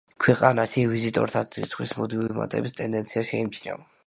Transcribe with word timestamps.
ქვეყანაში 0.25 0.85
ვიზიტორთა 0.93 1.43
რიცხვის 1.57 1.93
მუდმივი 2.01 2.41
მატების 2.41 2.77
ტენდენცია 2.81 3.29
შეიმჩნევა. 3.31 3.89